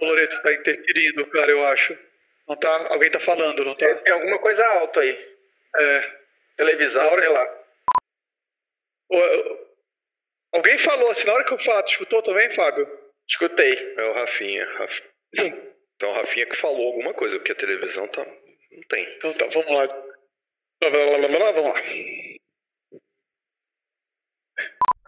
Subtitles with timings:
[0.00, 1.96] O Loreto tá interferindo, cara, eu acho.
[2.48, 2.92] Não tá.
[2.92, 3.86] Alguém tá falando, não tá?
[3.86, 5.36] Tem, tem alguma coisa alta aí.
[5.76, 6.20] É.
[6.56, 7.58] Televisão, hora- sei lá.
[9.10, 9.60] Ô,
[10.52, 12.88] Alguém falou assim, na hora que eu falar, tu escutou também, Fábio?
[13.28, 13.94] Escutei.
[13.96, 14.64] É o Rafinha.
[14.78, 15.02] Raf-
[15.94, 18.24] Então o Rafinha que falou alguma coisa, porque a televisão tá.
[18.24, 19.04] Não tem.
[19.16, 19.86] Então tá, vamos lá.
[20.80, 21.82] Blá, blá, Vamos lá.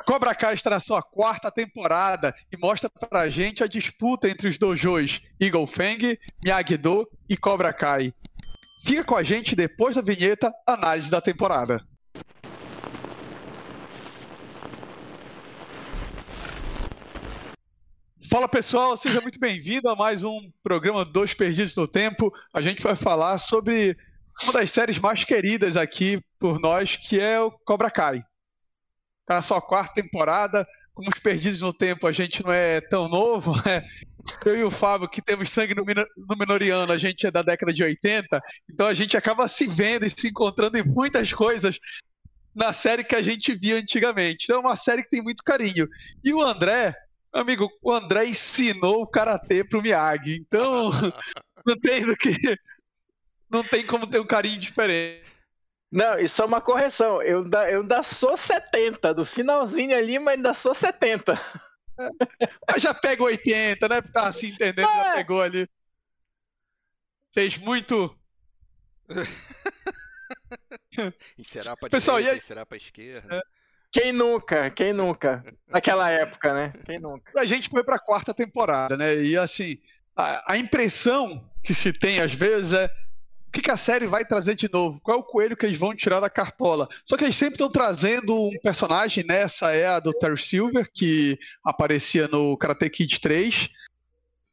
[0.03, 4.59] Cobra Kai está na sua quarta temporada e mostra pra gente a disputa entre os
[4.59, 8.13] dojos Eagle Fang, Miyagi-Do e Cobra Kai.
[8.85, 11.81] Fica com a gente depois da vinheta análise da temporada.
[18.29, 22.33] Fala pessoal, seja muito bem-vindo a mais um programa Dois Perdidos no Tempo.
[22.53, 23.97] A gente vai falar sobre
[24.43, 28.25] uma das séries mais queridas aqui por nós, que é o Cobra Kai.
[29.33, 33.09] Tá na sua quarta temporada, como os Perdidos no Tempo a gente não é tão
[33.09, 33.83] novo, né?
[34.45, 37.41] Eu e o Fábio, que temos sangue no Mino- no Minoriano, a gente é da
[37.41, 41.79] década de 80, então a gente acaba se vendo e se encontrando em muitas coisas
[42.55, 44.45] na série que a gente via antigamente.
[44.45, 45.89] Então é uma série que tem muito carinho.
[46.23, 46.95] E o André,
[47.33, 50.91] amigo, o André ensinou o karatê pro Miyagi, então
[51.67, 52.37] não tem do que.
[53.51, 55.22] Não tem como ter um carinho diferente.
[55.93, 57.21] Não, e só uma correção.
[57.23, 61.39] Eu ainda, eu ainda sou 70, do finalzinho ali, mas ainda sou 70.
[62.67, 64.01] Mas já pega 80, né?
[64.01, 65.15] Tá assim entendendo, já É.
[65.17, 65.69] pegou ali.
[67.35, 68.17] Fez muito.
[71.45, 73.43] Será pra Pessoal, direita, e aí- será pra esquerda?
[73.91, 74.71] Quem nunca?
[74.71, 75.45] Quem nunca?
[75.69, 76.73] Naquela época, né?
[76.87, 77.31] Quem nunca?
[77.39, 79.15] A gente foi pra quarta temporada, né?
[79.17, 79.79] E assim,
[80.17, 82.89] a, a impressão que se tem às vezes é.
[83.55, 84.99] O que, a série vai trazer de novo?
[85.03, 86.89] Qual é o coelho que eles vão tirar da cartola?
[87.05, 89.43] Só que eles sempre estão trazendo um personagem, né?
[89.43, 93.69] Essa é a do Terry Silver, que aparecia no Karate Kid 3.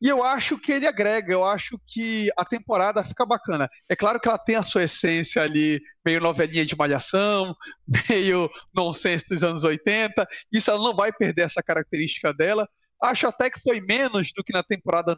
[0.01, 3.69] E eu acho que ele agrega, eu acho que a temporada fica bacana.
[3.87, 7.55] É claro que ela tem a sua essência ali, meio novelinha de malhação,
[8.09, 10.27] meio nonsense dos anos 80.
[10.51, 12.67] Isso ela não vai perder essa característica dela.
[13.01, 15.17] Acho até que foi menos do que na temporada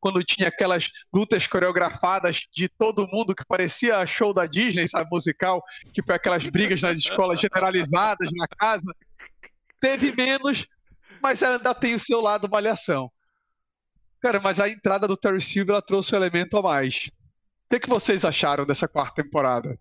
[0.00, 5.62] quando tinha aquelas lutas coreografadas de todo mundo que parecia show da Disney, sabe, musical,
[5.92, 8.94] que foi aquelas brigas nas escolas generalizadas na casa.
[9.80, 10.66] Teve menos,
[11.20, 13.10] mas ainda tem o seu lado malhação.
[14.20, 17.10] Cara, mas a entrada do Terry Silver trouxe um elemento a mais.
[17.66, 19.76] O que, que vocês acharam dessa quarta temporada?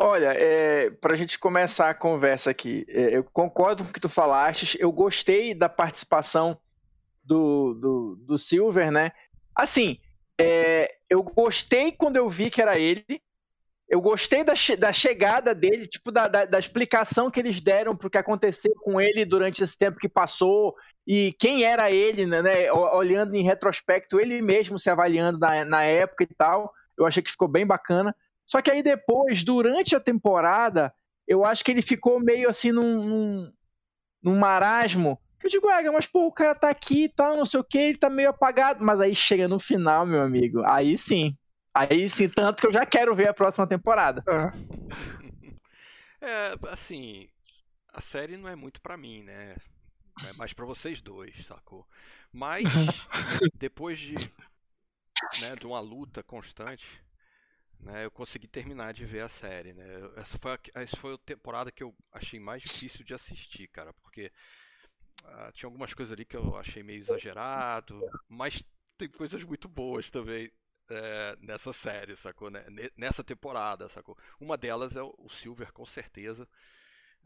[0.00, 3.98] Olha, é, para a gente começar a conversa aqui, é, eu concordo com o que
[3.98, 4.76] tu falaste.
[4.80, 6.56] Eu gostei da participação
[7.28, 9.12] do, do, do Silver, né?
[9.54, 9.98] Assim,
[10.40, 13.04] é, eu gostei quando eu vi que era ele.
[13.88, 18.10] Eu gostei da, da chegada dele, tipo, da, da, da explicação que eles deram pro
[18.10, 20.74] que aconteceu com ele durante esse tempo que passou
[21.06, 22.42] e quem era ele, né?
[22.42, 26.72] né, Olhando em retrospecto, ele mesmo se avaliando na, na época e tal.
[26.98, 28.14] Eu achei que ficou bem bacana.
[28.46, 30.92] Só que aí depois, durante a temporada,
[31.26, 33.52] eu acho que ele ficou meio assim num, num,
[34.22, 35.18] num marasmo.
[35.38, 37.64] Que eu digo, ah, mas pô, o cara tá aqui e tal, não sei o
[37.64, 38.84] que, ele tá meio apagado.
[38.84, 41.36] Mas aí chega no final, meu amigo, aí sim.
[41.72, 44.22] Aí sim, tanto que eu já quero ver a próxima temporada.
[46.20, 47.28] É, assim,
[47.92, 49.56] a série não é muito pra mim, né?
[50.28, 51.86] É mais pra vocês dois, sacou?
[52.32, 52.64] Mas
[53.54, 54.14] depois de,
[55.40, 56.84] né, de uma luta constante,
[57.80, 59.84] né, eu consegui terminar de ver a série, né?
[60.16, 63.92] Essa foi a, essa foi a temporada que eu achei mais difícil de assistir, cara,
[63.94, 64.32] porque
[65.24, 67.94] ah, tinha algumas coisas ali que eu achei meio exagerado,
[68.28, 68.62] mas
[68.96, 70.50] tem coisas muito boas também
[70.90, 72.50] é, nessa série, sacou?
[72.50, 72.64] Né?
[72.68, 74.16] Ne- Nessa temporada, sacou?
[74.40, 76.48] Uma delas é o Silver, com certeza.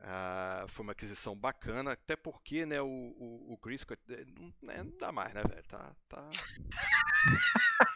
[0.04, 4.82] Ah, foi uma aquisição bacana, até porque, né, o, o, o Chris eh, não, né,
[4.82, 5.62] não dá mais, né, velho?
[5.68, 6.28] Tá, tá...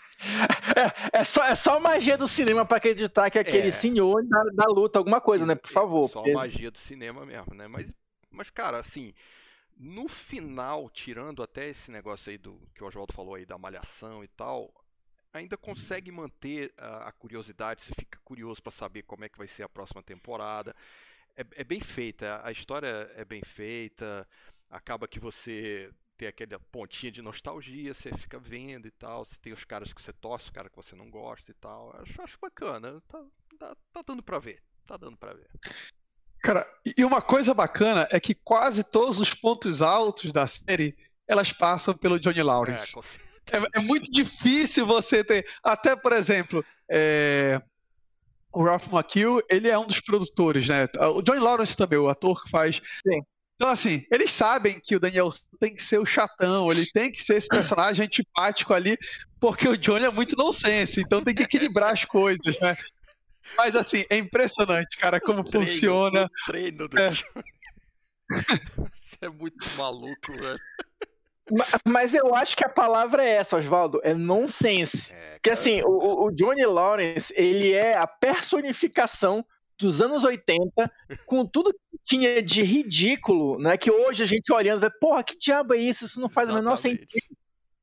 [1.15, 3.71] É, é só, é só magia do cinema pra acreditar que aquele É.
[3.71, 5.55] senhor da, da luta, alguma coisa, né?
[5.55, 6.09] Por favor.
[6.11, 7.69] Só porque- magia do cinema mesmo, né?
[7.69, 7.87] Mas,
[8.31, 9.15] mas cara, assim,
[9.77, 14.25] no final, tirando até esse negócio aí do que o Oswaldo falou aí da malhação
[14.25, 14.73] e tal,
[15.33, 19.47] ainda consegue manter a, a curiosidade, você fica curioso pra saber como é que vai
[19.49, 20.75] ser a próxima temporada.
[21.37, 24.27] É, é bem feita, a história é bem feita,
[24.71, 29.53] acaba que você tem aquela pontinha de nostalgia, você fica vendo e tal, você tem
[29.53, 31.95] os caras que você torce, os caras que você não gosta e tal.
[32.01, 33.25] Acho, acho bacana, tá,
[33.59, 35.51] tá, tá dando pra ver, tá dando pra ver.
[36.47, 36.65] Cara,
[36.97, 40.97] e uma coisa bacana é que quase todos os pontos altos da série
[41.27, 42.93] elas passam pelo Johnny É, Lawrence.
[42.93, 43.69] certeza.
[43.75, 45.45] É, é muito difícil você ter.
[45.61, 47.61] Até, por exemplo, é,
[48.53, 50.89] o Ralph McHugh, ele é um dos produtores, né?
[51.17, 52.81] O Johnny Lawrence também, o ator que faz.
[53.05, 53.23] Sim.
[53.57, 57.21] Então, assim, eles sabem que o Daniel tem que ser o chatão, ele tem que
[57.21, 58.97] ser esse personagem antipático ali,
[59.41, 62.77] porque o Johnny é muito nonsense, então tem que equilibrar as coisas, né?
[63.57, 66.25] Mas, assim, é impressionante, cara, como Treino, funciona.
[66.25, 67.11] o treino do É.
[67.11, 67.25] Você
[69.23, 70.59] é muito maluco, velho.
[71.51, 75.13] Ma- Mas eu acho que a palavra é essa, Oswaldo, é nonsense.
[75.13, 79.45] É, Porque assim, o, o- o Johnny Lawrence, ele é a personificação
[79.79, 80.91] dos anos 80,
[81.27, 83.77] com tudo que tinha de ridículo, né?
[83.77, 86.07] Que hoje a gente olhando, porra, que diabo é isso?
[86.07, 87.01] Isso não faz o menor exatamente.
[87.01, 87.37] sentido.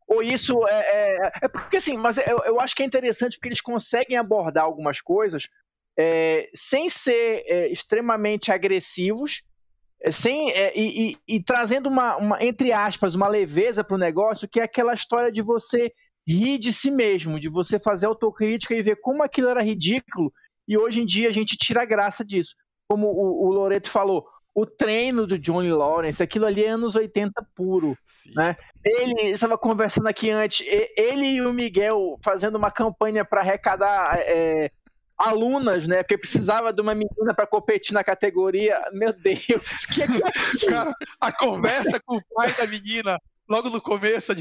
[0.07, 0.79] Ou isso é,
[1.17, 4.63] é, é porque assim, mas eu, eu acho que é interessante porque eles conseguem abordar
[4.63, 5.47] algumas coisas
[5.97, 9.43] é, sem ser é, extremamente agressivos,
[10.01, 13.99] é, sem é, e, e- e trazendo uma, uma, entre aspas, uma leveza para o
[13.99, 15.91] negócio, que é aquela história de você
[16.27, 20.31] rir de si mesmo, de você fazer autocrítica e ver como aquilo era ridículo.
[20.67, 22.55] E hoje em dia a gente tira a graça disso.
[22.87, 27.45] Como o, o Loreto falou, o treino do Johnny Lawrence, aquilo ali é anos 80
[27.55, 27.97] puro.
[28.23, 28.31] sim.
[28.35, 28.55] né?
[28.85, 34.17] Ele estava conversando aqui antes, e- ele e o Miguel fazendo uma campanha para arrecadar
[34.19, 34.69] é,
[35.17, 36.03] alunas, né?
[36.03, 38.77] Porque precisava de uma menina para competir na categoria.
[38.91, 43.17] Meu Deus, que é que Cara, a conversa com o pai da menina,
[43.49, 44.33] logo no começo,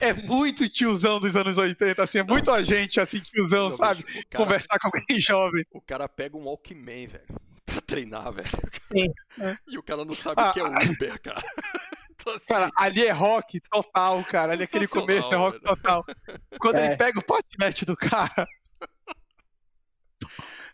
[0.00, 4.02] é muito tiozão dos anos 80, assim, é muito a gente, assim, tiozão, Não, sabe?
[4.28, 5.64] cara, Conversar com alguém jovem.
[5.72, 7.24] o cara pega um Walkman, velho,
[7.72, 8.48] pra treinar, velho.
[8.92, 9.12] Sim.
[9.68, 11.42] E o cara não sabe Ah, o que é Uber, cara.
[12.20, 14.50] Então, assim, Cara, ali é rock total, cara.
[14.52, 15.76] Ali aquele Sensacional, começo é rock velho.
[15.76, 16.04] total.
[16.58, 16.86] Quando É.
[16.86, 18.44] ele pega o patinete do cara,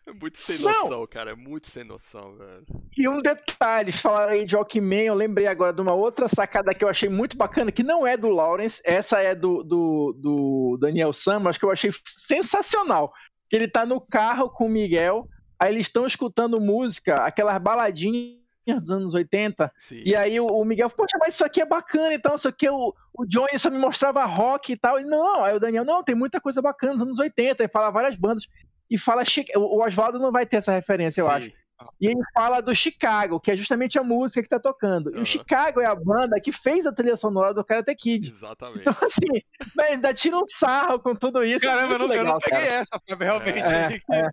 [0.07, 0.85] é muito sem Não.
[0.85, 1.31] noção, cara.
[1.33, 2.65] É muito sem noção, velho.
[2.97, 6.83] E um detalhe, falaram aí de Walkman, eu lembrei agora de uma outra sacada que
[6.85, 11.13] eu achei muito bacana, que não é do Lawrence, essa é do, do, do Daniel
[11.13, 13.13] Sam, mas que eu achei sensacional.
[13.51, 15.27] Que ele tá no carro com o Miguel,
[15.59, 18.43] aí eles estão escutando música, aquelas baladinhas
[18.81, 20.03] dos anos 80, Sim.
[20.05, 22.73] e aí o, Miguel, poxa, mas isso aqui é bacana e tal, isso aqui é
[22.73, 26.03] o, o Johnny só me mostrava rock e tal, e não, aí o Daniel, não,
[26.03, 28.49] tem muita coisa bacana nos anos 80, e fala várias bandas,
[28.91, 29.23] e fala,
[29.57, 31.33] o Oswaldo não vai ter essa referência, eu Sim.
[31.33, 31.65] acho.
[32.01, 35.11] E ele fala do Chicago, que é justamente a música que tá tocando.
[35.11, 35.23] E Aham.
[35.23, 38.31] o Chicago é a banda que fez a trilha sonora do Karate Kid.
[38.31, 38.81] Exatamente.
[38.81, 39.43] Então, assim,
[39.75, 41.65] mas ainda tira um sarro com tudo isso.
[41.65, 42.81] é caramba, eu muito não, eu legal, não peguei cara.
[42.81, 43.59] essa, Fábio, realmente.
[43.59, 44.31] É, é,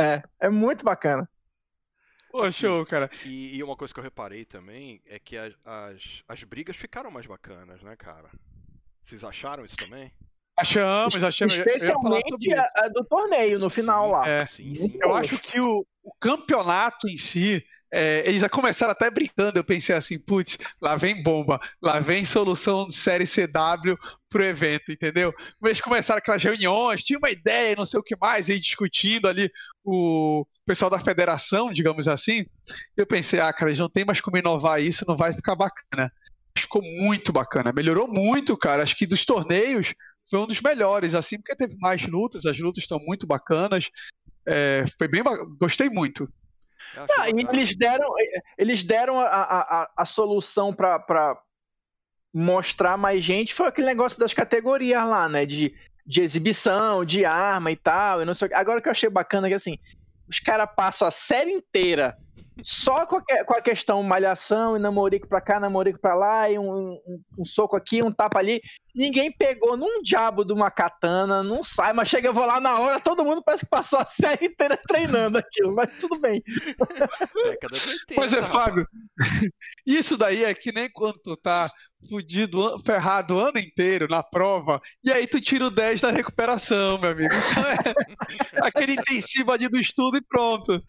[0.00, 1.28] é, é muito bacana.
[2.30, 3.08] Pô, show, cara.
[3.24, 7.10] E, e uma coisa que eu reparei também é que as, as, as brigas ficaram
[7.10, 8.28] mais bacanas, né, cara?
[9.04, 10.12] Vocês acharam isso também?
[10.56, 11.54] Achamos, achamos.
[11.54, 14.28] Especialmente a, a do torneio, no final Sim, lá.
[14.28, 14.46] É.
[14.46, 14.98] Sim, sim.
[15.00, 19.58] Eu acho que o, o campeonato em si, é, eles já começaram até brincando.
[19.58, 23.96] Eu pensei assim, putz, lá vem bomba, lá vem solução de série CW
[24.28, 25.32] pro evento, entendeu?
[25.62, 29.50] Eles começaram aquelas reuniões, tinha uma ideia, não sei o que mais, aí discutindo ali
[29.84, 32.44] o pessoal da federação, digamos assim.
[32.96, 36.12] Eu pensei, ah, cara, eles não tem mais como inovar isso, não vai ficar bacana.
[36.56, 38.82] Ficou muito bacana, melhorou muito, cara.
[38.82, 39.94] Acho que dos torneios
[40.28, 43.90] foi um dos melhores, assim, porque teve mais lutas, as lutas estão muito bacanas.
[44.46, 45.22] É, foi bem,
[45.60, 46.28] gostei muito.
[47.18, 48.08] Ah, eles deram,
[48.58, 51.40] eles deram a, a, a- solução pra, pra
[52.32, 53.54] mostrar mais gente.
[53.54, 55.46] Foi aquele negócio das categorias lá, né?
[55.46, 55.74] De,
[56.06, 58.22] de exibição, de arma e tal.
[58.22, 58.48] E não sei.
[58.52, 59.78] Agora o que eu achei bacana é que assim,
[60.28, 62.16] os caras passam a série inteira
[62.62, 66.58] só com a, com a questão malhação e namorico pra cá, namorico pra lá, e
[66.58, 68.60] um, um- um soco aqui, um tapa ali.
[68.94, 72.78] Ninguém pegou num diabo de uma katana, não sai, mas chega, eu vou lá na
[72.78, 76.40] hora, todo mundo parece que passou a série inteira treinando aquilo, mas tudo bem.
[76.46, 78.14] Década de 80.
[78.14, 78.42] Pois é.
[78.42, 78.86] Fábio.
[79.86, 81.70] Isso daí é que nem quando tu tá
[82.08, 86.98] fudido, ferrado o ano inteiro na prova, e aí tu tira o 10 da recuperação,
[86.98, 87.34] meu amigo.
[87.34, 90.82] Então é aquele intensivo ali do estudo e pronto.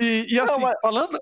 [0.00, 1.18] E, e Não, assim, mas- falando,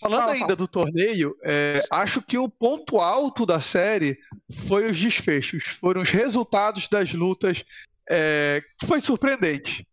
[0.00, 0.56] falando Fala, ainda fala.
[0.56, 4.18] do torneio, é, acho que o ponto alto da série
[4.66, 7.64] foi os desfechos, foram os resultados das lutas,
[8.08, 9.86] é, que foi surpreendente.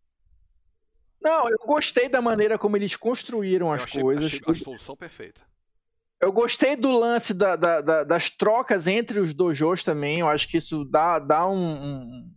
[1.20, 4.24] Não, eu gostei da maneira como eles construíram Eu as achei, coisas.
[4.26, 5.40] achei a solução perfeita.
[6.20, 10.20] Eu gostei do lance da- da- da- das trocas entre os dojos também.
[10.20, 12.32] Eu acho que isso dá, dá um, um-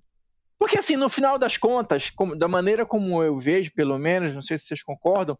[0.58, 4.42] Porque, assim, no final das contas, como- da maneira como eu vejo, pelo menos, não
[4.44, 5.36] sei se vocês concordam,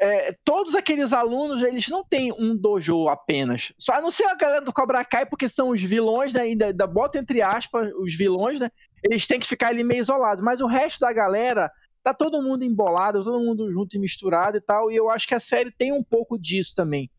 [0.00, 3.72] é, todos aqueles alunos, eles não têm um dojo apenas.
[3.78, 6.66] Só a não ser a galera do Cobra Kai, porque são os vilões, né, ainda,
[6.66, 8.70] ainda bota entre aspas os vilões, né?
[9.02, 10.42] Eles têm que ficar ali meio isolados.
[10.42, 11.70] Mas o resto da galera
[12.02, 14.90] tá todo mundo embolado, todo mundo junto e misturado e tal.
[14.90, 17.10] E eu acho que a série tem um pouco disso também.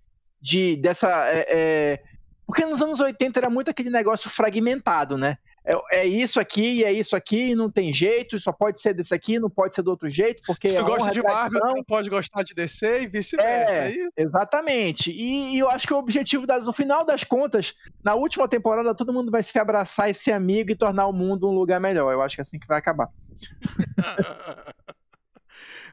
[0.41, 1.09] De, dessa.
[1.27, 2.03] é, é,
[2.45, 5.37] Porque nos anos 80 era muito aquele negócio fragmentado, né?
[5.69, 8.93] É, é isso aqui e é isso aqui, e não tem jeito, só pode ser
[8.93, 11.61] desse aqui, não pode ser do outro jeito, porque Se tu a gosta de Marvel,
[11.61, 13.71] tu não pode gostar de DC e vice-versa.
[13.71, 15.11] É, Aí exatamente.
[15.11, 18.95] E, e eu acho que o objetivo das, no final das contas, na última temporada,
[18.95, 22.11] todo mundo vai se abraçar e ser amigo e tornar o mundo um lugar melhor.
[22.11, 23.09] Eu acho que é assim que vai acabar.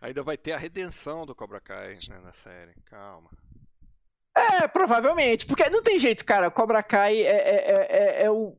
[0.00, 2.72] Ainda vai ter a redenção do Cobra Kai né, na série.
[2.84, 3.30] Calma.
[4.36, 5.46] É, provavelmente.
[5.46, 6.50] Porque não tem jeito, cara.
[6.50, 8.56] Cobra Kai é, é, é, é- é o.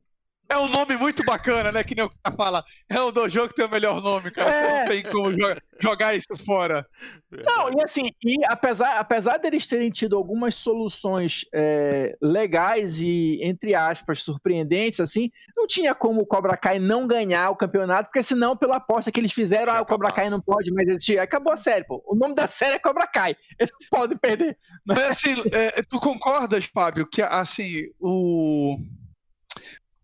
[0.49, 1.83] É um nome muito bacana, né?
[1.83, 2.63] Que nem o cara fala.
[2.89, 4.51] É o dojo que tem o melhor nome, cara.
[4.51, 4.79] Você É.
[4.83, 6.87] não tem como jo- jogar isso fora.
[7.29, 13.75] Não, e assim, e apesar, apesar deles terem tido algumas soluções é, legais e, entre
[13.75, 18.55] aspas, surpreendentes, assim, não tinha como o Cobra Kai não ganhar o campeonato, porque senão,
[18.55, 20.09] pela aposta que eles fizeram, ah, o Cobra.
[20.11, 21.19] Kai não pode mais existir.
[21.19, 22.01] Acabou a série, pô.
[22.07, 23.35] O nome da série é Cobra Kai.
[23.59, 24.57] Eles não podem perder.
[24.85, 28.77] Mas assim, é, tu concordas, Fábio, que assim, o,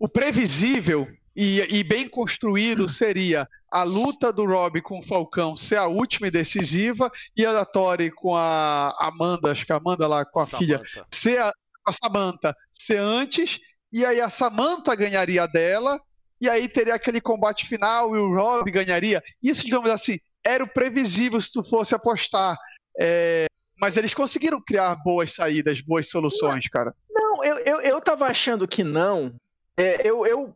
[0.04, 5.78] o previsível e, e bem construído seria a luta do Rob com o Falcão ser
[5.78, 10.06] a última e decisiva, e a da Tori com a Amanda, acho que a Amanda
[10.06, 11.08] lá com a filha, Samantha.
[11.10, 11.54] ser a,
[11.88, 13.62] a Samantha ser antes,
[13.94, 15.98] e aí a Samantha ganharia dela,
[16.42, 19.24] e aí teria aquele combate final e o Rob ganharia.
[19.42, 22.58] Isso, digamos assim, era o previsível se tu fosse apostar.
[23.00, 23.46] É,
[23.80, 26.94] mas eles conseguiram criar boas saídas, boas soluções, cara.
[27.10, 29.34] Não, eu, eu, eu tava achando que não.
[29.78, 30.56] É, eu, eu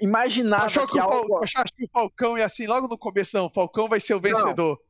[0.00, 1.42] imaginava Achou que que, o algo...
[1.42, 4.20] Achaste que o Falcão ia assim, logo no começo, não, o Falcão vai ser o
[4.20, 4.80] vencedor.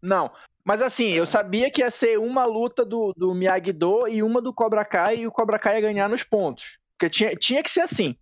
[0.00, 0.30] Não,
[0.64, 4.52] mas assim, eu sabia que ia ser uma luta do, do Miyagi-Do e uma do
[4.52, 6.78] Cobra Kai e o Cobra Kai ia ganhar nos pontos.
[6.92, 8.16] Porque tinha, tinha que ser assim.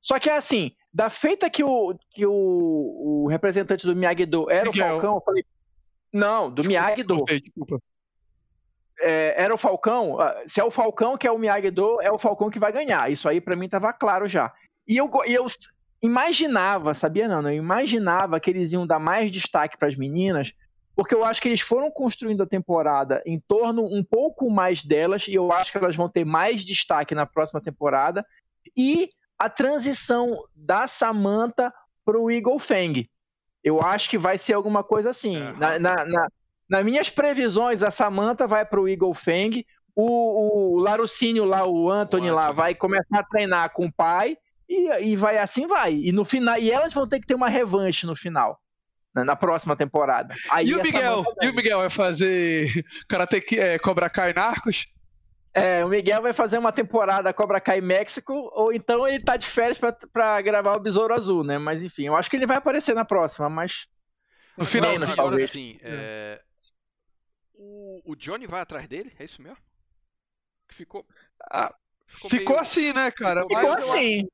[0.00, 4.72] Só que assim, da feita que o, que o, o representante do Miyagi-Do era o
[4.72, 5.44] Falcão, eu falei.
[6.12, 7.24] Não, do Miyagi-Do.
[7.24, 7.78] Desculpa.
[9.02, 10.20] É, era o Falcão.
[10.20, 13.10] ah, Se é o Falcão que é o Miyagi-Do, é o Falcão que vai ganhar.
[13.10, 14.52] Isso aí pra mim tava claro já.
[14.86, 15.46] E eu, eu
[16.02, 17.42] imaginava, sabia não?
[17.48, 20.52] Eu imaginava que eles iam dar mais destaque pras meninas,
[20.94, 25.26] porque eu acho que eles foram construindo a temporada em torno um pouco mais delas,
[25.28, 28.26] e eu acho que elas vão ter mais destaque na próxima temporada.
[28.76, 31.72] E a transição da Samantha
[32.04, 33.08] pro Eagle Fang.
[33.64, 35.36] Eu acho que vai ser alguma coisa assim.
[35.40, 35.56] Aham.
[35.58, 36.28] Na, na, na-
[36.72, 39.64] nas minhas previsões, a Samantha vai pro Eagle Fang,
[39.94, 42.56] o, o Larucínio lá, o Anthony O lá, Anthony.
[42.56, 44.36] vai começar a treinar com o pai,
[44.68, 45.92] e, e vai assim vai.
[45.94, 48.58] E no final, e elas vão ter que ter uma revanche no final.
[49.14, 50.34] Na, na próxima temporada.
[50.50, 51.22] Aí E o Miguel?
[51.42, 54.86] E o Miguel vai fazer Karate é, Cobra Kai Narcos?
[55.54, 59.46] É, o Miguel vai fazer uma temporada Cobra Kai México, ou então ele tá de
[59.46, 61.58] férias pra, pra gravar o Besouro Azul, né?
[61.58, 63.86] Mas enfim, eu acho que ele vai aparecer na próxima, mas.
[64.56, 65.50] No Não, final, Menos, agora talvez.
[65.50, 66.40] sim, é,
[67.54, 69.12] o, o Johnny vai atrás dele?
[69.18, 69.58] É isso mesmo?
[70.68, 71.06] Que Ficou.
[71.50, 71.74] Ah,
[72.06, 73.42] Ficou, ficou meio- assim, né, cara?
[73.42, 74.28] ficou assim.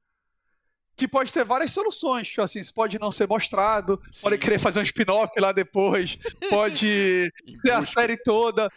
[0.96, 2.28] que pode ter várias soluções.
[2.28, 6.16] tipo Assim, isso pode não ser mostrado, pode Sim, querer fazer um spin-off lá depois,
[6.50, 7.32] pode
[7.62, 8.68] ser a série toda.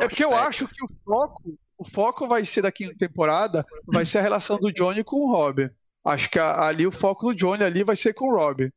[0.00, 4.04] É porque eu acho que o foco, o foco vai ser daqui em temporada, vai
[4.04, 5.68] ser a relação do Johnny com o Rob.
[6.04, 8.72] Acho que ali o foco do Johnny ali vai ser com o Rob.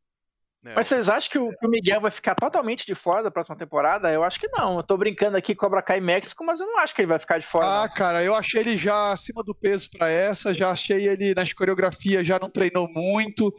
[0.65, 3.31] É, Mas vocês acham que o, que o Miguel vai ficar totalmente de fora da
[3.31, 4.11] próxima temporada?
[4.11, 4.77] Eu acho que não.
[4.77, 7.19] Eu tô brincando aqui com Cobra Kai México, mas eu não acho que ele vai
[7.19, 7.65] ficar de fora.
[7.65, 7.93] Ah, não.
[7.93, 12.27] cara, eu achei ele já acima do peso pra essa, já achei ele nas coreografias,
[12.27, 13.55] já não treinou muito.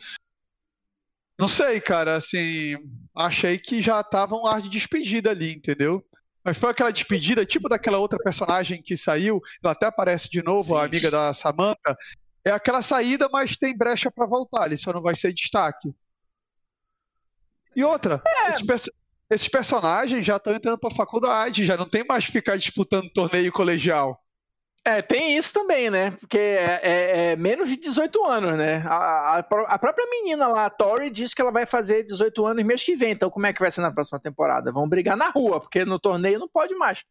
[1.38, 2.76] Não sei, cara, assim,
[3.16, 6.04] achei que já tava um ar de despedida ali, entendeu?
[6.44, 10.76] Mas foi aquela despedida, tipo daquela outra personagem que saiu, ela até aparece de novo,
[10.76, 10.86] a Sim.
[10.86, 11.96] amiga da Samantha.
[12.44, 15.90] É aquela saída, mas tem brecha pra voltar, ele só não vai ser destaque.
[17.74, 18.90] E outra, esses, perso-
[19.30, 23.52] esses personagens já estão entrando pra faculdade, já não tem mais que ficar disputando torneio
[23.52, 24.20] colegial.
[24.82, 26.10] É, tem isso também, né?
[26.12, 28.82] Porque é, é- é menos de 18 anos, né?
[28.86, 32.64] A, a a própria menina lá, a Tori, disse que ela vai fazer 18 anos
[32.64, 33.12] mês que vem.
[33.12, 34.72] Então, como é que vai ser na próxima temporada?
[34.72, 37.04] Vão brigar na rua, porque no torneio não pode mais.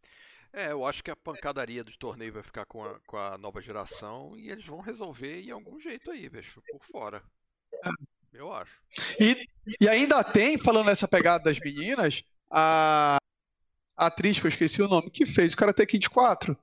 [0.52, 3.62] É, eu acho que a pancadaria dos torneios vai ficar com a, com a nova
[3.62, 7.20] geração e eles vão resolver em algum jeito aí, bicho, por fora.
[8.34, 8.72] Eu acho.
[9.20, 9.48] E,
[9.82, 13.18] e ainda tem, falando nessa pegada das meninas, a,
[13.98, 16.58] a atriz, que eu esqueci o nome, que fez o Karate Kid 4.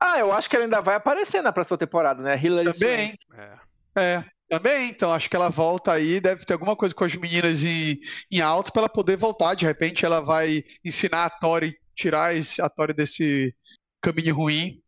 [0.00, 2.38] Ah, eu acho que ela ainda vai aparecer na próxima temporada, né?
[2.40, 3.58] Hilary Também, Swank.
[3.96, 4.00] É.
[4.00, 4.24] é.
[4.48, 8.00] Também, então acho que ela volta aí, deve ter alguma coisa com as meninas em,
[8.30, 9.54] em alto para ela poder voltar.
[9.54, 13.54] De repente ela vai ensinar a Tori, tirar esse, a Tori desse
[14.00, 14.80] caminho ruim.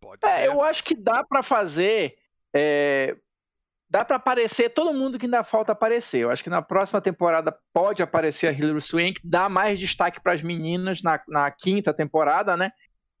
[0.00, 0.46] Pode É, ser.
[0.46, 2.16] eu acho que dá pra fazer.
[2.54, 3.14] é,
[3.88, 6.18] Dá pra aparecer todo mundo que ainda falta aparecer.
[6.18, 10.42] Eu acho que na próxima temporada pode aparecer a Hilary Swank, dá mais destaque pras
[10.42, 12.72] meninas na, na quinta temporada, né?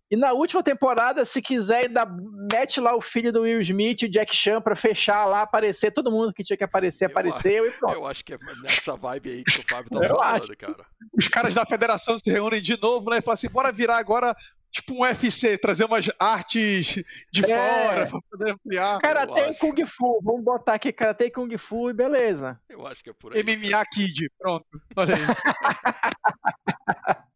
[0.08, 2.06] E na última temporada, se quiser, ainda
[2.52, 5.90] mete lá o filho do Will Smith e o Jack Chan pra fechar lá, aparecer.
[5.90, 7.94] Todo mundo que tinha que aparecer, Eu apareceu e pronto.
[7.94, 10.86] Eu acho que é nessa vibe aí que o Fábio tá Eu falando, cara.
[11.12, 13.18] Os caras da federação se reúnem de novo, né?
[13.18, 14.32] E falam assim: bora virar agora
[14.76, 17.02] tipo um UFC, trazer umas artes
[17.32, 17.86] de É.
[17.86, 19.00] fora pra poder ampliar.
[19.00, 20.20] Karate e Kung Fu.
[20.22, 22.60] Vamos botar aqui Karate e Kung Fu e beleza.
[22.68, 23.42] Eu acho que é por aí.
[23.42, 24.66] MMA Kid, pronto.
[24.96, 25.22] Olha aí.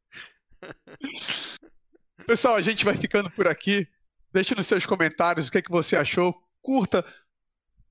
[2.26, 3.86] Pessoal, a gente vai ficando por aqui.
[4.32, 6.34] Deixe nos seus comentários o que, é que você achou.
[6.62, 7.04] Curta,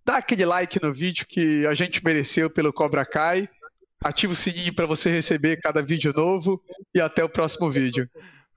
[0.05, 3.49] dá aquele like no vídeo que a gente mereceu pelo Cobra Kai.
[4.01, 6.61] Ativa o sininho para você receber cada vídeo novo.
[6.93, 8.09] E até o próximo vídeo.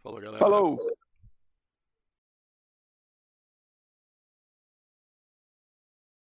[0.02, 0.38] Falou, galera.
[0.38, 0.76] Falou!